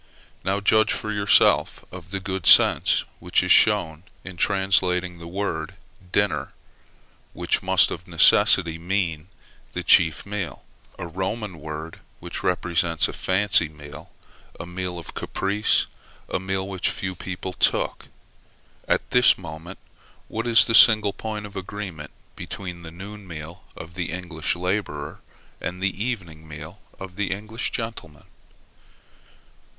Now, 0.43 0.59
judge 0.61 0.91
for 0.93 1.11
yourself 1.11 1.85
of 1.91 2.09
the 2.09 2.19
good 2.19 2.47
sense 2.47 3.03
which 3.19 3.43
is 3.43 3.51
shown 3.51 4.01
in 4.23 4.35
translating 4.35 5.13
by 5.13 5.19
the 5.19 5.27
word 5.27 5.75
dinner, 6.11 6.53
which 7.33 7.61
must 7.61 7.91
of 7.91 8.07
necessity 8.07 8.79
mean 8.79 9.27
the 9.73 9.83
chief 9.83 10.25
meal 10.25 10.63
a 10.97 11.05
Roman 11.05 11.59
word 11.59 11.99
which 12.19 12.41
represents 12.41 13.07
a 13.07 13.13
fancy 13.13 13.69
meal, 13.69 14.11
a 14.59 14.65
meal 14.65 14.97
of 14.97 15.13
caprice, 15.13 15.85
a 16.27 16.39
meal 16.39 16.67
which 16.67 16.89
few 16.89 17.13
people 17.13 17.53
took. 17.53 18.07
At 18.87 19.07
this 19.11 19.37
moment, 19.37 19.77
what 20.27 20.47
is 20.47 20.65
the 20.65 20.73
single 20.73 21.13
point 21.13 21.45
of 21.45 21.55
agreement 21.55 22.09
between 22.35 22.81
the 22.81 22.89
noon 22.89 23.27
meal 23.27 23.65
of 23.75 23.93
the 23.93 24.09
English 24.11 24.55
laborer 24.55 25.19
and 25.61 25.79
the 25.79 26.03
evening 26.03 26.47
meal 26.47 26.79
of 26.99 27.17
the 27.17 27.29
English 27.29 27.69
gentleman? 27.69 28.25